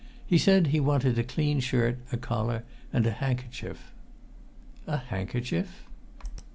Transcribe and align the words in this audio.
He 0.25 0.39
said 0.39 0.65
he 0.65 0.79
wanted 0.79 1.19
a 1.19 1.23
clean 1.23 1.59
shirt, 1.59 1.99
a 2.11 2.17
collar, 2.17 2.63
and 2.91 3.05
a 3.05 3.11
handkerchief." 3.11 3.91
"A 4.87 4.97
handkerchief?" 4.97 5.83